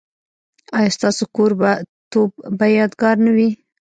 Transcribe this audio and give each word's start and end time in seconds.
ایا 0.77 0.89
ستاسو 0.97 1.23
کوربه 1.35 1.71
توب 2.11 2.31
به 2.57 2.65
یادګار 2.77 3.15
نه 3.25 3.31
وي؟ 3.35 3.49